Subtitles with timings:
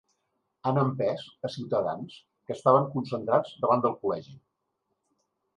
[0.69, 2.17] Han empès a ciutadans
[2.47, 4.39] que estaven concentrats davant del col·legi.